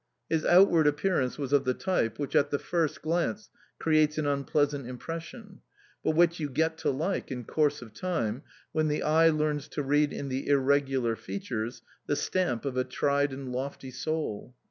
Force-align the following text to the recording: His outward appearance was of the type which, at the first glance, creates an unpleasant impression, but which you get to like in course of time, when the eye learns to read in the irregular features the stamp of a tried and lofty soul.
His 0.31 0.43
outward 0.43 0.87
appearance 0.87 1.37
was 1.37 1.53
of 1.53 1.63
the 1.63 1.75
type 1.75 2.17
which, 2.17 2.35
at 2.35 2.49
the 2.49 2.57
first 2.57 3.03
glance, 3.03 3.51
creates 3.77 4.17
an 4.17 4.25
unpleasant 4.25 4.87
impression, 4.87 5.61
but 6.03 6.15
which 6.15 6.39
you 6.39 6.49
get 6.49 6.75
to 6.79 6.89
like 6.89 7.31
in 7.31 7.43
course 7.43 7.83
of 7.83 7.93
time, 7.93 8.41
when 8.71 8.87
the 8.87 9.03
eye 9.03 9.29
learns 9.29 9.67
to 9.67 9.83
read 9.83 10.11
in 10.11 10.27
the 10.27 10.47
irregular 10.47 11.15
features 11.15 11.83
the 12.07 12.15
stamp 12.15 12.65
of 12.65 12.77
a 12.77 12.83
tried 12.83 13.31
and 13.31 13.51
lofty 13.51 13.91
soul. 13.91 14.55